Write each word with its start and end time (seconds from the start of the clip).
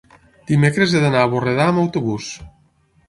dimecres 0.51 0.95
he 0.99 1.03
d'anar 1.03 1.21
a 1.25 1.29
Borredà 1.35 1.67
amb 1.73 1.83
autobús. 1.83 2.31